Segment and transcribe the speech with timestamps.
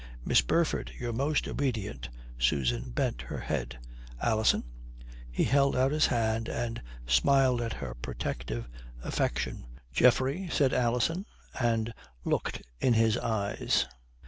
[0.25, 2.09] Miss Burford, your most obedient."
[2.39, 3.77] Susan bent her head.
[4.19, 4.63] "Alison"
[5.31, 8.67] he held out his hand and smiled at her protective
[9.03, 9.67] affection.
[9.93, 11.27] "Geoffrey," said Alison,
[11.59, 11.93] and
[12.25, 13.85] looked in his eyes.